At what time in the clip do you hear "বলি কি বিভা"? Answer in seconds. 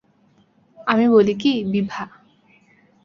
1.07-2.03